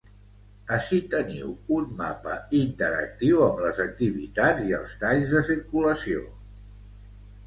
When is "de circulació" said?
5.35-6.25